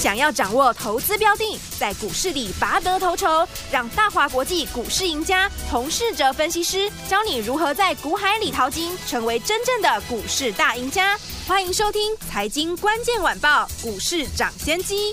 [0.00, 11.18] 想要掌握投资标的，在股市里拔得头筹，让大华国际股市赢家洪士哲分析师教你如何在股海里淘金，成为真正的股市大赢家。
[11.46, 15.12] 欢迎收听《财经关键晚报》股市涨先机。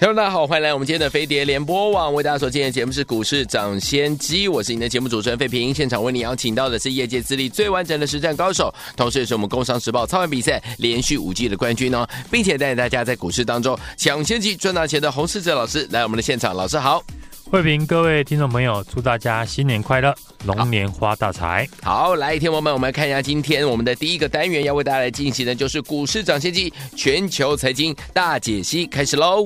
[0.00, 5.74] Hello，大家好，欢迎来我们今天的飞碟联播网，为大家所进行的节目是股市涨先机，我是您的节目主持人费平。
[5.74, 17.02] 现场为你邀请到的是业界资历最完整的实战高手，同时也是我们工商时报操盘比赛连续五季的冠军哦，并且带领大家在股市当中抢先机赚大钱的洪世哲老师来我们的现场，老师好。
[17.50, 21.66] 慧平，各位听众朋友，祝大家新年快乐，龙年发大财。
[21.82, 29.44] 好，来，听众们，我们来看一下今天我们的第一个单元要为大家来进行的，就是股市涨先机全球财经大解析，开始喽。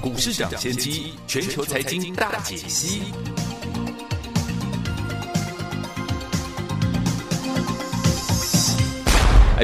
[0.00, 3.02] 股市涨先机全球财经大解析。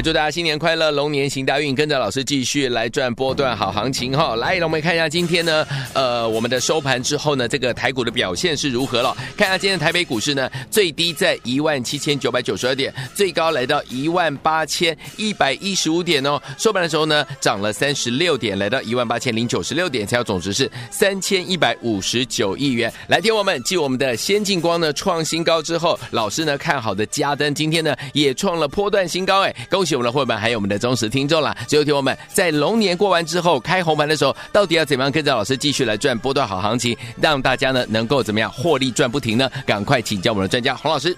[0.03, 4.37] 祝大家新年快乐，龙年行大运，跟着老师继续来赚波段好行情哈！
[4.37, 9.13] 来，让我们看一下今天呢，呃，我们的收盘之后呢，这个台股的表现是如何了？
[9.35, 16.41] 看一下今天台北股市呢，最低在一万七千九百九十二点，最高来到一万八千一百一十五点哦。
[16.57, 22.89] 收盘的时候呢，涨了三十六点，来到一万八千零九十六点，成交总值是三千一百五十九亿元。
[23.07, 29.53] 来，听我们，继我们的先进光呢创新高之后，老师呢看好的嘉登今天呢也创了波段新高，哎，
[29.83, 29.95] 喜！
[29.95, 31.55] 我们的会员还有我们的忠实听众了。
[31.67, 39.49] 最后听我们在龙年过完之后开红盘的时候，到底要怎么样跟着老师继续来赚波段好行情，让大家呢能够怎么样获利赚不停呢？
[39.65, 41.15] 赶快请教我们的专家洪老师。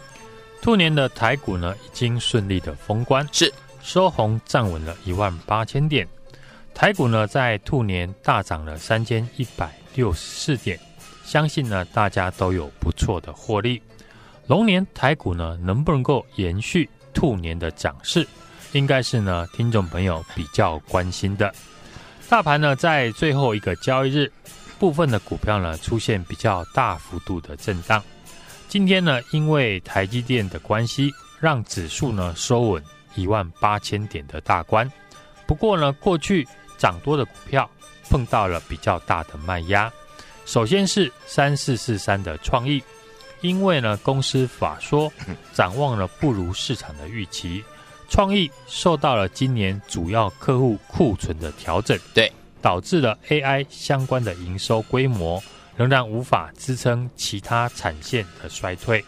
[0.62, 6.08] 兔年的台股呢已经顺利的封关，是收红站稳了一万八千点。
[6.74, 10.80] 台股呢在兔年大涨了三千一百六十四点，
[11.26, 13.82] 相信呢大家都有不错的获利。
[14.48, 18.28] 龙年台股呢能不能够延续兔年的涨势？
[18.74, 21.54] 应该是呢，听众朋友比较关心的。
[22.30, 24.32] 大盘呢，在最后一个交易日，
[24.80, 28.02] 部分的股票呢出现比较大幅度的震荡。
[28.70, 32.82] 今天呢，因为台积电的关系，让指数呢收稳
[33.16, 34.90] 一万八千点的大关。
[35.46, 37.70] 不过呢，过去涨多的股票
[38.10, 39.92] 碰到了比较大的卖压。
[40.46, 42.82] 首先是三四四三的创意，
[43.42, 45.12] 因为呢公司法说
[45.54, 47.62] 展望了不如市场的预期。
[48.12, 52.30] 创意受到了今年主要客户库存的调整，对，
[52.62, 55.42] 导致了 AI 相关的营收规模
[55.78, 59.04] 仍然无法支撑其他产线的衰退。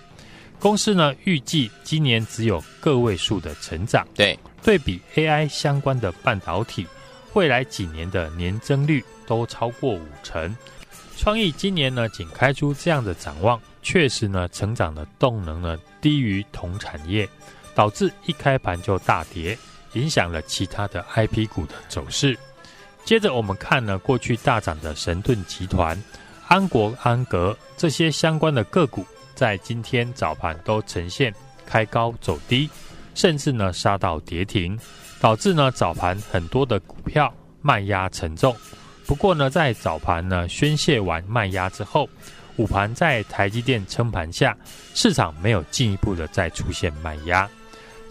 [0.58, 6.88] 公司呢预计今年只有个位数的成长，对，对比 AI 相关的半导体，
[7.34, 10.56] 未来几年的年增率都超过五成。
[11.18, 17.28] 创意今年呢仅开出这样的展望，确实呢成长的动能呢低于同产业。
[17.76, 19.58] 导致一开盘就大跌，
[19.94, 22.38] 影响了其他的 IP 股的走势。
[23.06, 26.02] 接着我们看呢，过去大涨的神盾集团、
[26.48, 31.34] 安国、安格这些相关的个股，在今天早盘都呈现
[31.66, 32.70] 开高走低，
[33.14, 34.80] 甚至呢杀到跌停，
[35.20, 38.56] 导致呢早盘很多的股票卖压沉重。
[39.06, 42.08] 不过呢，在早盘呢宣泄完卖压之后，
[42.56, 44.56] 午盘在台积电撑盘下，
[44.94, 47.50] 市场没有进一步的再出现卖压。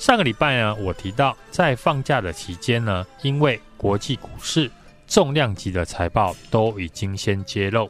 [0.03, 4.69] 上个礼拜呢，我提到在放假的期间呢，因为国际股市
[5.07, 7.89] 重量级的财报都已经先揭露，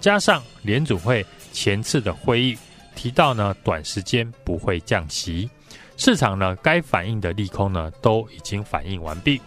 [0.00, 2.56] 加上联组会前次的会议
[2.96, 5.50] 提到呢，短时间不会降息，
[5.98, 9.38] 市场呢该反应的利空呢都已经反应完毕，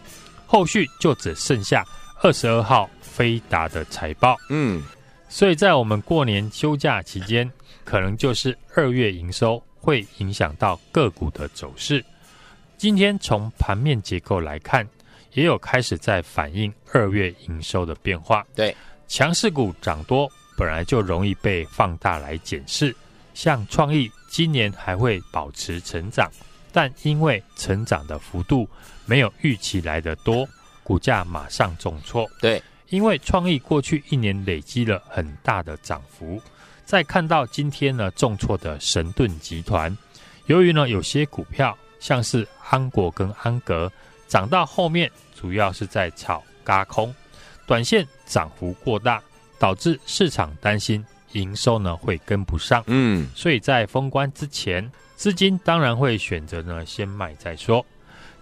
[0.46, 1.84] 后续就只剩下
[2.22, 4.38] 二十二号飞达的财报。
[4.50, 4.84] 嗯，
[5.28, 7.52] 所以在我们过年休假期间，
[7.84, 9.60] 可能就是二月营收。
[9.86, 12.04] 会影响到个股的走势。
[12.76, 14.86] 今天从盘面结构来看，
[15.34, 18.44] 也有开始在反映二月营收的变化。
[18.56, 18.76] 对，
[19.08, 20.28] 强势股涨多，
[20.58, 22.96] 本来就容易被放大来检视。
[23.36, 26.32] 像创意今年还会保持成长，
[26.74, 28.68] 但因为成长的幅度
[29.06, 30.48] 没有预期来得多，
[30.84, 32.28] 股价马上重挫。
[32.42, 32.60] 对，
[32.90, 36.42] 因为创意过去一年累积了很大的涨幅。
[36.86, 39.96] 再看到今天呢重挫的神盾集团，
[40.46, 43.92] 由于呢有些股票像是安国跟安格
[44.28, 47.14] 涨到后面，主要是在炒嘎空，
[47.66, 49.22] 短线涨幅过大，
[49.58, 52.84] 导致市场担心营收呢会跟不上。
[52.86, 57.84] 嗯，所以在封关之前，资金当然会选择呢先卖再说。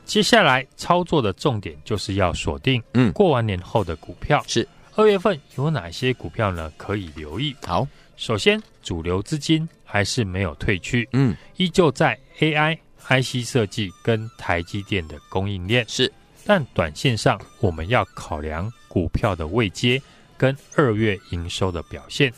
[0.05, 6.69] 接下来操作的重点就是要锁定，嗯，过完年后的股票是二月份有哪些股票呢？
[6.75, 7.55] 可以留意。
[7.65, 12.77] 好，首先主流资金还是没有退去，嗯，依旧在 AI、
[13.07, 16.11] IC 设计跟台积电的供应链是，
[16.45, 20.01] 但短线上我们要考量股票的位阶
[20.37, 22.31] 跟二月营收的表现。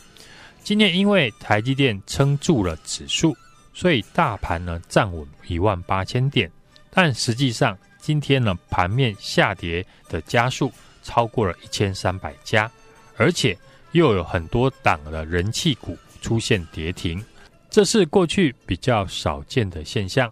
[0.64, 3.36] 今天因为台积电撑住了指数，
[3.74, 6.52] 所以大盘呢站稳一万八千点。
[6.90, 10.72] 但实际上，今天呢盘面下跌的家数
[11.04, 12.72] 超过了一千三百家，
[13.18, 13.56] 而且
[13.96, 17.24] 又有很多档的人气股出现跌停，
[17.70, 20.30] 这是过去比较少见的现象。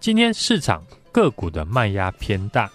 [0.00, 2.68] 今天市场个股的卖压偏大，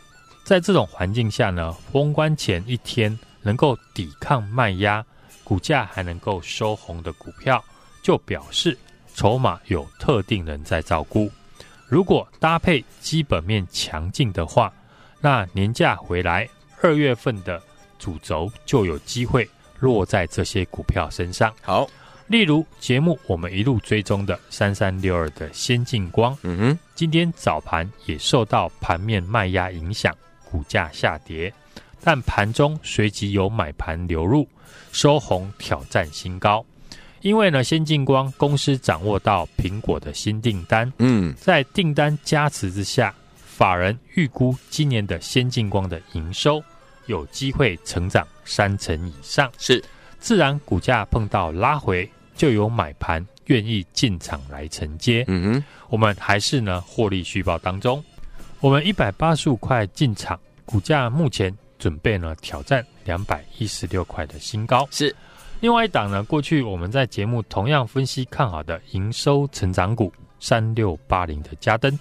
[0.46, 5.06] 在这种环境下呢，封关前一天能够抵抗卖压，
[5.44, 7.62] 股价还能够收红的股票，
[8.02, 8.78] 就表示
[9.14, 11.30] 筹码有特定人在照顾。
[11.90, 14.74] 如果搭配基本面强劲的话，
[15.20, 16.48] 那年假回来，
[16.82, 17.62] 二月份的
[18.00, 19.46] 主轴就有机会
[19.82, 21.54] 落在这些股票身上。
[21.62, 21.86] 好，
[22.28, 30.16] 例如节目我们一路追踪的三三六二的先进光，嗯哼，今天早盘也受到盘面卖压影响，
[30.50, 31.54] 股价下跌，
[32.02, 34.48] 但盘中随即有买盘流入，
[34.94, 36.66] 收红挑战新高。
[37.22, 46.64] 因为呢，先进光公司掌握到苹果的新订单，嗯，在订单加持之下，法人预估今年的先进光的营收
[47.08, 49.84] 有机会成长三成以上，是。
[50.20, 55.26] 自然股价碰到拉回，就有买盘愿意进场来承接。
[55.28, 58.04] 嗯哼，我们还是呢获利续报当中，
[58.60, 65.16] 我们一百八十五块进场，股价目前准备呢挑战两百一十六块的新高，是。
[65.60, 71.98] 另外一档呢，过去我们在节目同样分析看好的营收成长股三六八零的加登，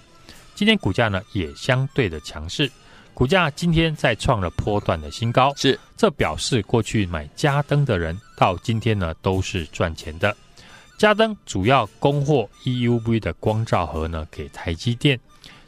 [0.53, 2.71] 今天股价呢也相对的强势，
[3.13, 10.35] 股价今天再创了波段的新高，是这表示过去买嘉登的人到今天呢都是赚钱的。
[10.97, 15.19] 嘉登主要供货 EUV 的光照盒呢给台积电，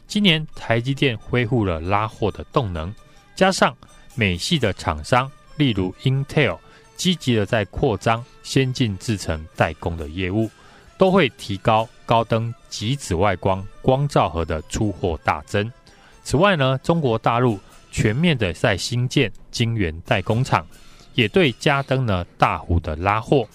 [0.06, 2.92] 今年台积电恢复了拉货的动能，
[3.36, 3.76] 加上
[4.14, 6.58] 美系的厂商，例如 Intel。
[6.96, 10.48] 积极的在扩张先进制程代工的业务，
[10.96, 15.68] 都会提高高登及紫外光光照盒的出货大增。
[16.24, 17.60] 此外呢，中国大陆
[17.92, 20.66] 全面的在新建晶圆代工厂，
[21.14, 23.46] 也对嘉登呢大幅的拉货。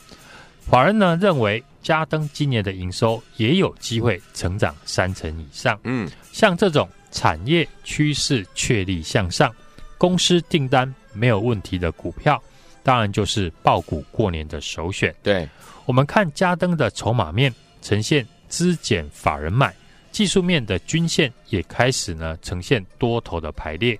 [0.59, 5.77] 法人呢认为，嘉登今年的营收也有机会成长三成以上。
[5.83, 9.51] 嗯，像这种产业趋势确立向上，
[9.97, 12.41] 公司订单没有问题的股票。
[12.81, 15.13] 当然就是爆股过年的首选。
[15.21, 15.47] 对，
[15.85, 19.75] 我们看嘉登的筹码面呈现资减法人买，
[20.19, 23.97] 技术面的均线也开始呢呈现多头的排列。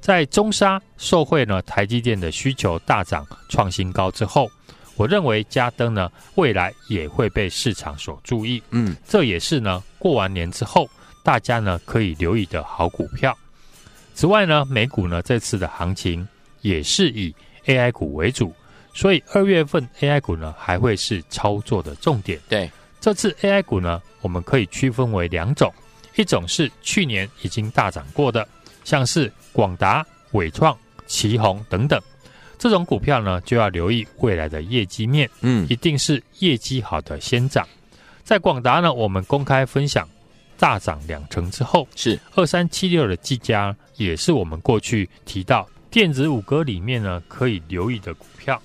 [0.00, 4.50] 在中沙受惠呢台积电的需求大涨创新高之后，
[4.96, 8.60] 我认为嘉登呢未来也会被市场所注意。
[8.70, 10.90] 嗯，这也是呢过完年之后
[11.22, 13.32] 大家呢可以留意的好股票。
[14.12, 16.26] 此外呢，美股呢这次的行情
[16.62, 17.32] 也是以
[17.66, 18.52] AI 股为主，
[18.92, 22.40] 所以二月份 AI 股呢还会是操作的重点。
[22.48, 22.68] 对，
[23.00, 25.72] 这次 AI 股呢，我们可以区分为两种，
[26.16, 28.46] 一种是去年已经大涨过的，
[28.84, 30.76] 像是广达、伟创、
[31.06, 32.00] 奇宏等等，
[32.58, 37.66] 这种股票呢就要留意未来的业绩面，嗯，一定是业绩好的先涨。
[38.22, 40.06] 在广达呢，我们公开分享
[40.58, 45.66] 大涨两成之后，是二三七六的技嘉，也是我们过去提到。
[45.90, 48.62] 电子五哥里面呢，可以留意的股票，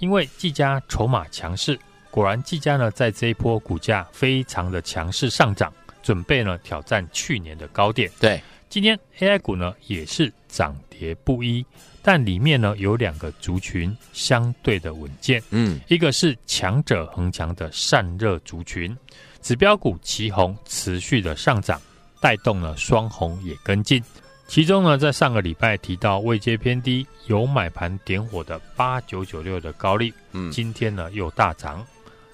[0.00, 1.78] 因为技嘉筹码强势，
[2.14, 8.08] 果然技嘉呢在这一波股价非常的强势上涨，准备呢挑战去年的高点。
[8.20, 11.66] 对，今天 AI 股呢也是涨跌不一，
[12.02, 18.96] 但里面呢有两个族群相对的稳健，嗯，一个是强者恒强的散热族群，
[19.42, 21.82] 指标股旗红持续的上涨，
[22.20, 24.00] 带动了双红也跟进。
[24.46, 31.84] 其中呢，在上个礼拜提到位阶偏低、有买盘点火的八九九六的高利，嗯，今天呢又大涨。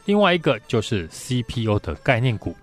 [0.04, 2.54] 另外一个就是 CPU 的概念股，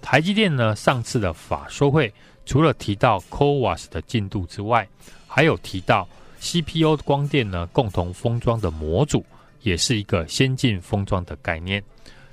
[0.00, 2.12] 台积电呢上次的法说会
[2.46, 4.88] 除了提到 CoWoS 的进度之外，
[5.26, 6.08] 还有提到
[6.40, 9.24] CPU 光电呢共同封装的模组，
[9.62, 11.82] 也是一个先进封装的概念。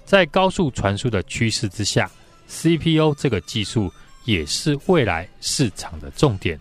[0.05, 2.09] 在高速传输的趋势之下
[2.47, 3.91] ，CPU 这个技术。
[4.23, 6.55] 也是未来市场的重点。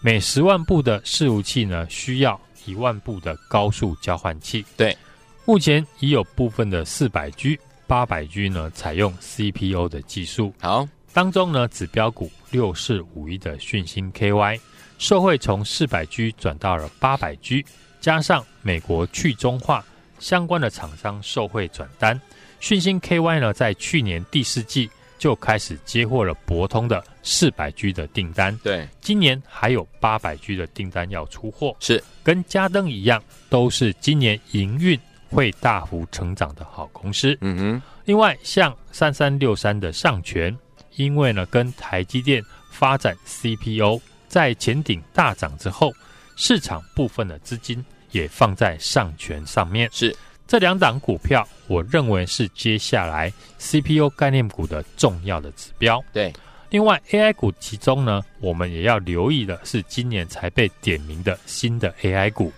[0.00, 4.64] 每十万部的伺服器呢，需要一万部的高速交换器。
[4.78, 4.96] 对，
[5.44, 7.58] 目前已有部分的四百 G、
[7.88, 10.54] 八百 G 呢采用 CPO 的技术。
[10.60, 14.60] 好，当中呢指标股六四五一的讯星 KY，
[14.98, 17.64] 受惠从四百 G 转到了八百 G，
[18.00, 19.84] 加上美国去中化
[20.20, 22.18] 相关的厂商受惠转单，
[22.60, 28.56] 讯星 KY 呢在去年第四季就开始接获了博通的四百 G 的订单。
[28.62, 33.20] 对，今年还有八百 G 的订单要出货，是跟嘉登一样，
[33.50, 34.96] 都是今年营运。
[35.32, 37.36] 会大幅成长的好公司。
[37.40, 40.56] 嗯哼，另外像三三六三的上权，
[40.96, 45.92] 因为呢跟台积电发展 CPO，在前顶大涨之后，
[46.36, 49.88] 市场部分的资金也放在上权上面。
[49.90, 50.14] 是
[50.46, 56.04] 这两档股票，我认为是接下来 CPO 概念股的重要的指标。
[56.12, 56.30] 对，
[56.68, 62.52] 另外 AI 股其中呢，我们也要留意的是今年才被点名的新的 AI 股，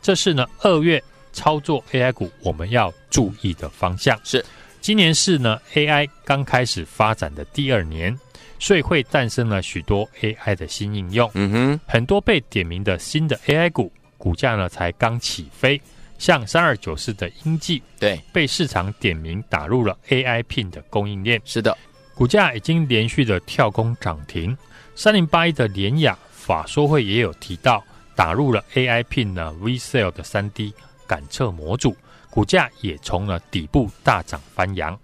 [0.00, 1.02] 这是呢二月。
[1.32, 4.44] 操作 AI 股，我们要注意的方向是，
[4.80, 8.18] 今年是呢 AI 刚开始发展的第二年，
[8.58, 11.30] 所以会诞生了许多 AI 的新应用。
[11.34, 15.80] 嗯哼，很多被点名的新的 AI 股，股价呢才刚起飞，
[16.18, 21.40] 像三二九四的英记，对，被市场点名打入了 AI Pin 的供应链。
[21.44, 21.76] 是的，
[22.14, 24.56] 股价已经连续的跳空涨停。
[24.94, 27.82] 三零八一的联雅法说会也有提到，
[28.14, 30.74] 打入了 AI Pin 呢 VCSEL 的三 D。
[31.06, 31.96] 感测模组
[32.30, 34.98] 股价也从了底部大涨翻扬，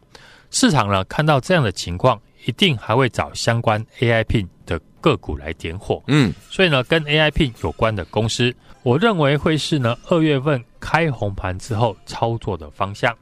[0.51, 6.03] 市场呢看到这样的情况，一定还会找相关 AI Pin 的个股来点火。
[6.07, 13.15] 嗯，所以呢，跟 AI Pin 有关的公司，我认为会是呢二月份开红盘之后操作的方向。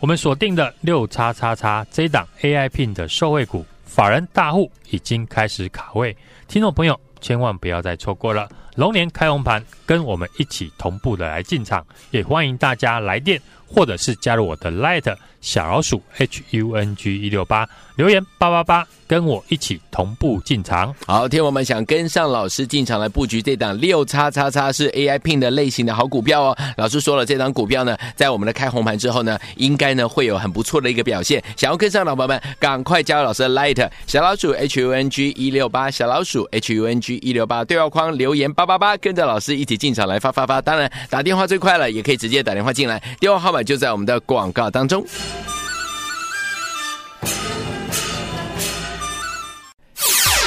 [0.00, 6.14] 我们锁定的六叉叉叉这档 AI Pin 的受惠股，法人大户已经开始卡位，
[6.46, 8.46] 听众朋友千万不要再错过了。
[8.74, 18.86] 龙年开红盘，跟我们一起同步的来进场，也欢迎大家来电或者是加入我的 Light 小老鼠 H U N G 一六八留言八八八。
[19.06, 20.92] 跟我一起同步进场。
[21.06, 26.56] 好，听我们想跟上老师进场来布局这档六叉叉叉是 AI Pin 的类型的好股票哦。
[26.78, 31.40] 老师说了，这档股票呢，在我们的开红盘之后呢，应该呢会有很不错的一个表现。
[31.54, 40.60] 想要跟上老朋友们，赶快加入老师的 Light 小老鼠 H U N G 一六八小老鼠 H U N G 一六八对话框留言八八八，跟着老师一起进场来发发发。
[40.60, 45.04] 当然打电话最快了，也可以直接打电话进来，电话号码就在我们的广告当中。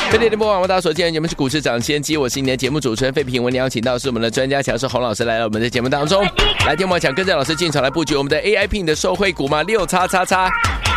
[0.09, 3.43] 飞碟的播网，为大家所见，你们是股市抢先机，我是你的节目主持人费平。
[3.43, 6.25] 我们邀请到是我们的专家强势洪老师来到我们的节目当中，
[6.65, 10.49] 来听我们讲，跟着老师进场来布局我们的 AI Pin 的受惠股吗，六叉叉叉，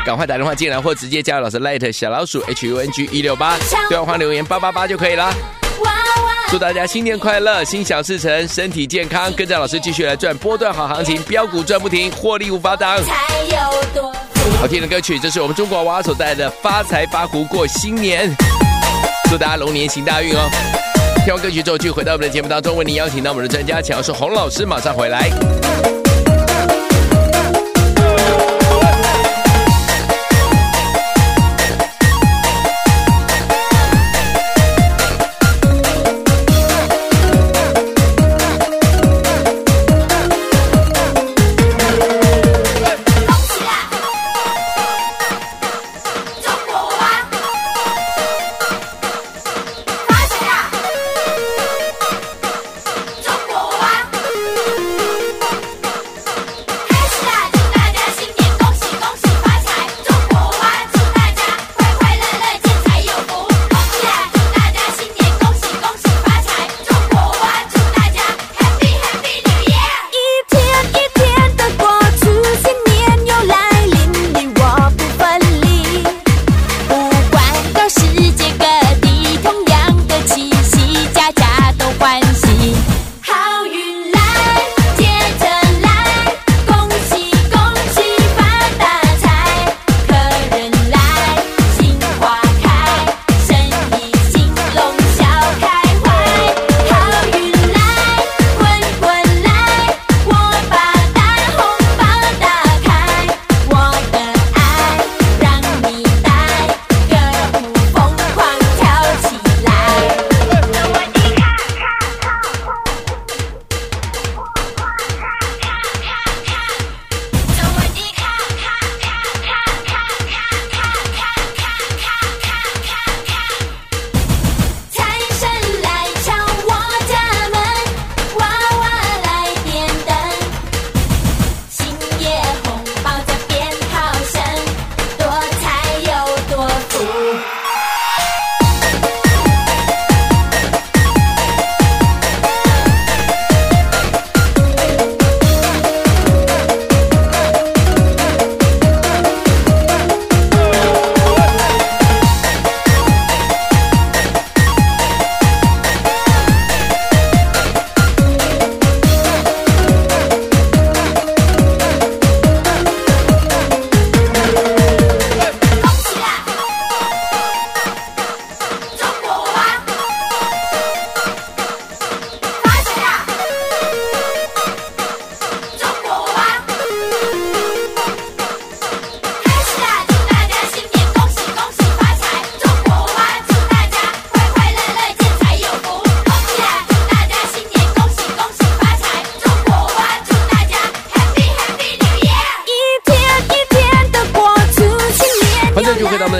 [0.07, 3.59] 赶快打电话进来，或直接加入老师 Light 小老鼠 H U N G 一六八，
[3.89, 5.60] 对话框留言八八八就可以了。
[6.51, 12.99] 祝大家新年快乐，心想事成，身体健康，跟着老师继续来赚波段好行情，标股赚不停，获利无法挡。
[14.61, 18.29] 好听的歌曲，这是我们中国娃娃所带来的发财发福过新年。
[19.31, 20.51] 祝大家龙年行大运哦！
[21.25, 25.31] 听完歌曲之后，就回到我们的节目当中，为您邀请到我们的专家，强势洪老师，马上回来。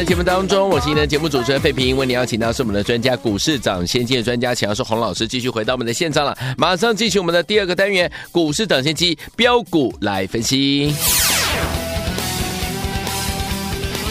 [0.01, 1.95] 的节目当中，我是今天的节目主持人费平。
[1.95, 6.35] 为你邀请到是我们的专家，股市涨先机的专家，请到是洪老师继续回到我们的现场了。
[6.57, 10.95] 马上进行我们的第二个单元，股市涨先机标股来分析。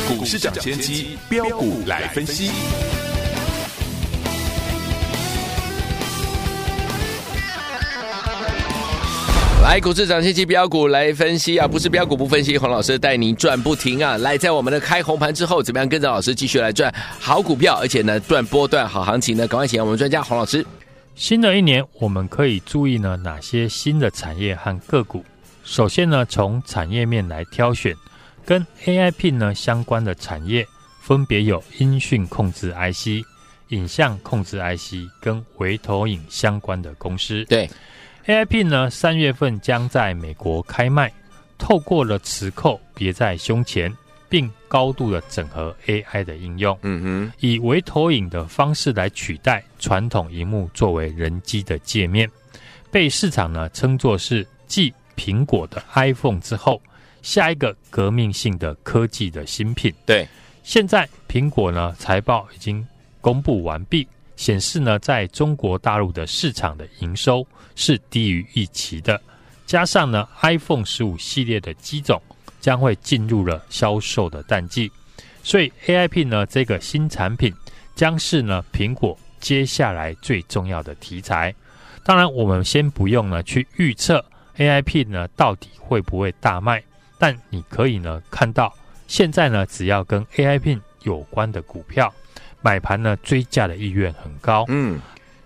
[0.07, 2.51] 股市涨先机标股来分析。
[9.61, 14.17] 来，股市涨先机标股来分析啊，不是标股不分析，洪老师带您赚不停啊！
[14.17, 19.47] 来，在我们的开红盘之后，怎么样跟着老师继续来赚好股票，而且呢赚波段好行情呢？
[19.47, 20.65] 赶快请我们专家洪老师。
[21.13, 25.23] 新的一年，我们可以注意呢哪些新的产业和个股？
[25.63, 27.93] 首先呢，从产业面来挑选，
[28.45, 30.65] 跟 AI Pin 呢相关的产业，
[31.01, 33.23] 分别有音讯控制 IC、
[33.67, 37.45] 影像控制 IC 跟微投影相关的公司。
[37.45, 37.69] 对。
[38.29, 41.11] AI Pin 呢，三月份将在美国开卖。
[41.57, 43.91] 透过了磁扣别在胸前，
[44.29, 46.77] 并高度的整合 AI 的应用。
[46.83, 52.29] 嗯哼，以微投影的方式来取代传统荧幕作为人机的界面，
[52.91, 56.79] 被市场呢称作是继苹果的 iPhone 之后
[57.23, 59.91] 下一个革命性的科技的新品。
[60.05, 60.27] 对，
[60.61, 62.87] 现在苹果呢财报已经
[63.21, 64.07] 公布完毕。
[64.39, 69.21] 显示呢，在中国大陆的市场的营收是低于预期的，
[69.65, 72.21] 加上呢，iPhone 十五系列的机种
[72.61, 74.89] 将会进入了销售的淡季，
[75.43, 77.53] 所以 AIP 呢这个新产品
[77.95, 81.53] 将是呢苹果接下来最重要的题材。
[82.05, 84.23] 当然，我们先不用呢去预测
[84.55, 86.81] AIP 呢到底会不会大卖，
[87.17, 88.73] 但你可以呢看到，
[89.05, 92.13] 现在呢只要跟 AIP 有关的股票。
[92.61, 94.65] 买盘呢，追价的意愿很高。
[94.67, 94.99] 嗯，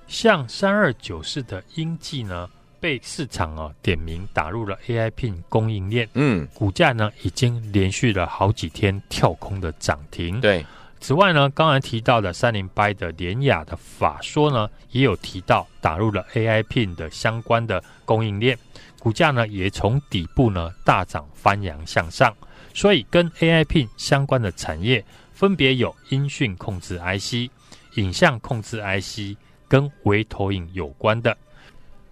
[0.07, 2.49] 像三二九四的英记呢，
[2.79, 6.09] 被市场啊点名打入了 AI Pin 供应链。
[6.13, 10.41] 嗯，股价呢已经连续了好几天跳空的涨停。
[10.41, 10.65] 对，
[10.99, 18.57] 此外呢，刚才提到的三零八的联雅的法说呢，也有提到打入了 AI Pin 的相关的供应链，
[18.99, 22.35] 股价呢也从底部呢大涨翻扬向上。
[22.73, 25.05] 所以跟 AI Pin 相关的产业。
[25.33, 27.49] 分别有音讯控制 IC、
[27.95, 31.35] 影像控制 IC 跟微投影有关的，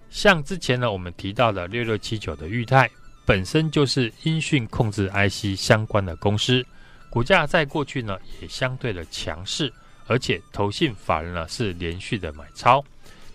[0.10, 2.90] 像之前呢我们提到的六六七九的裕泰，
[3.26, 6.66] 本身就是音讯控制 IC 相关的公司，
[7.10, 9.72] 股价在过去呢也相对的强势，
[10.08, 12.84] 而且投信法人呢是连续的买超，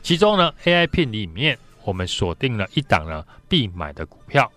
[0.03, 4.51] 其中呢 AI Pin 里面我们锁定了一档呢必买的股票，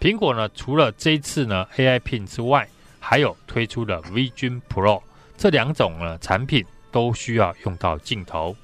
[0.00, 2.68] 苹果呢除了这一次呢 AI Pin 之外，
[3.06, 5.02] 还有推出的 Vision Pro
[5.36, 8.56] 这两种呢产品都需要用到镜头。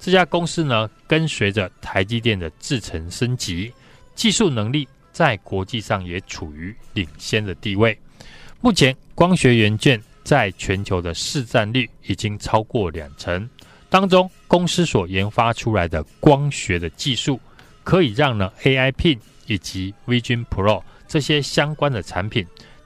[0.00, 3.72] 这家公司呢跟随着台积电的制程升级，
[4.16, 7.96] 技术能力在国际上也处于领先的地位。
[8.60, 13.48] 目前光学元件在全球的市占率已经超过两成，
[13.88, 17.38] 当中公司所研发出来的光学的技术，
[17.84, 22.44] 可以让呢 AI Pin 以及 Vision Pro 这些相关的产品。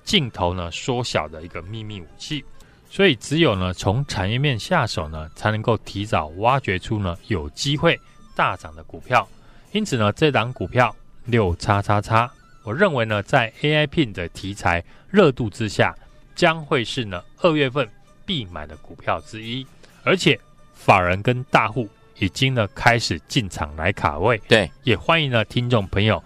[0.09, 2.43] 镜头呢缩小的一个秘密武器，
[2.89, 8.01] 所以只有呢从产业面下手呢，才能够提早挖掘出呢有机会
[8.35, 9.29] 大涨的股票。
[9.73, 15.95] 因此呢，这档股票六叉叉叉，我认为呢在 AI Pin 的题材热度之下，
[16.35, 17.87] 将会是呢二月份
[18.25, 19.67] 必买的股票之一。
[20.05, 20.41] 而且
[20.73, 21.87] 法人跟大户
[22.19, 26.25] 已经呢开始进场来卡位，对，也欢迎呢听众朋友。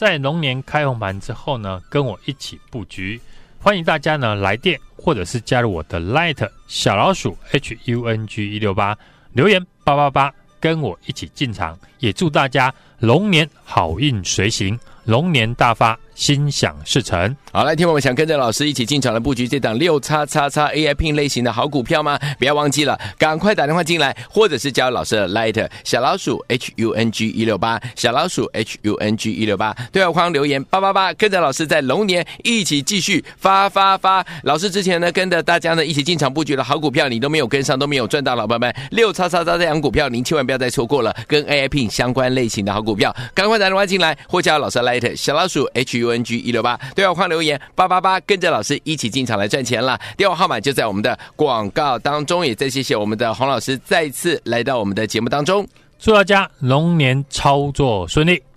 [0.00, 3.20] 在龙年开红盘之后呢，跟我一起布局，
[3.60, 8.96] 欢迎大家呢来电或者是加入我的 Light 小老鼠 H U N G 一六八
[9.34, 15.98] 留言八八八，跟我一起进场，也祝大家龙年好运随行，龙年大发。
[16.20, 17.34] 心想事成。
[17.50, 22.18] 好，来听我们想跟着老师一起进场的布局这档六叉叉叉 AI P 类型的好股票吗？
[22.38, 34.22] 不要忘记了，赶快打电话进来，或者是加老师的 Light 小老鼠 H U N G 一六八小老鼠 H U N G 一六八对话框留言八八八，跟着老师在龙年一起继续发发发。
[34.42, 41.16] 老师之前呢跟着大家呢一起进场布局的好股票，你都没有跟上，都没有赚到，老板们六叉叉叉这档股票，您千万不要再错过了。
[41.26, 46.09] 跟 AI Pin 相关类型的好股票，赶快打电话进来，或加老师的 Light 小老鼠 H U。
[46.12, 49.98] NG 一六八对话框留言八八八，跟着老师一起进场来赚钱了。
[50.16, 52.46] 电话号码就在我们的广告当中。
[52.46, 55.66] 也再谢谢我们的洪老师再次来到我们的节目当中，
[55.98, 58.49] 祝大家龙年操作顺利。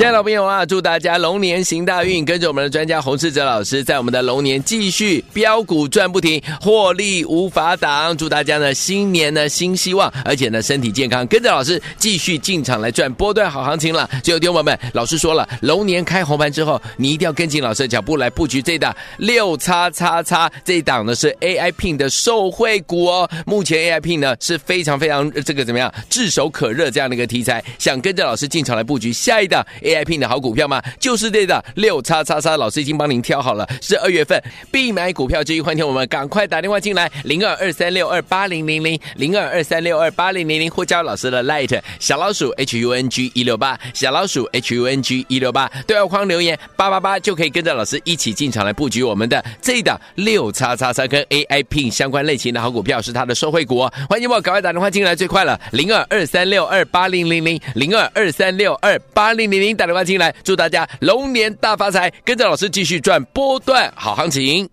[0.00, 8.16] 亲爱的朋友啊，祝大家龙年行大运，跟着我们的专家洪世哲老师，在我们的龙年继续飙股赚不停，获利无法挡。
[8.16, 14.08] 祝大家呢新年呢新希望，而且呢身体健康，跟着老师继续进场来赚波段好行情了。
[14.24, 23.28] 最后，听友们，老师说了，龙年开红盘之后，你一定要跟紧老师的脚步来布局这档六叉叉叉这一档呢是 AI Pin 的受惠股哦。
[23.44, 30.80] 目前 AI Pin 呢是非常非常这个怎么样炙手可热这样的一个题材，想跟着老师进场来布局下一档 A I P 的好股票吗？
[31.00, 35.60] 就是这档六叉叉叉，老师已经帮您挑好了，是二月份必买股票之一。
[35.60, 51.90] 欢迎我们赶快打电话进来，零二二三六二八零零零零二二三六二八零零零，或加老师的 Light 小老鼠 H U N G 一六八小老鼠 H U N G 一六八，对话框留言八八八就可以跟着老师一起进场来布局我们的这一档六叉叉叉跟 A I P
[51.90, 53.88] 相关类型的好股票，是它的受惠股。
[54.08, 64.70] 欢迎我赶快打电话进来，最快了，零二二三六二八零零零零二二三六二八零零零打电话进来，祝大家龙年大发财，跟着老师继续赚波段好行情。